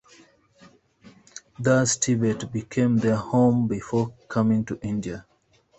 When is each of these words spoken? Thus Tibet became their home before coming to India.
Thus 1.59 1.95
Tibet 1.95 2.51
became 2.51 2.97
their 2.97 3.17
home 3.17 3.67
before 3.67 4.13
coming 4.27 4.65
to 4.65 4.79
India. 4.81 5.27